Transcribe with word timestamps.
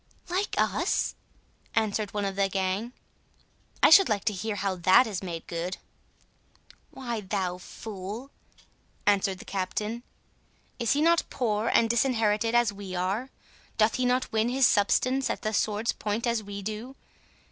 "Like 0.29 0.55
us?" 0.57 1.13
answered 1.75 2.11
one 2.11 2.25
of 2.25 2.35
the 2.35 2.49
gang; 2.49 2.91
"I 3.83 3.91
should 3.91 4.09
like 4.09 4.25
to 4.25 4.33
hear 4.33 4.55
how 4.55 4.77
that 4.77 5.05
is 5.05 5.21
made 5.21 5.45
good." 5.45 5.77
"Why, 6.89 7.21
thou 7.21 7.59
fool," 7.59 8.31
answered 9.05 9.37
the 9.37 9.45
Captain, 9.45 10.01
"is 10.79 10.93
he 10.93 11.01
not 11.03 11.29
poor 11.29 11.67
and 11.71 11.87
disinherited 11.87 12.55
as 12.55 12.73
we 12.73 12.95
are?—Doth 12.95 13.93
he 13.97 14.05
not 14.07 14.31
win 14.31 14.49
his 14.49 14.65
substance 14.65 15.29
at 15.29 15.43
the 15.43 15.53
sword's 15.53 15.93
point 15.93 16.25
as 16.25 16.41
we 16.41 16.63
do? 16.63 16.95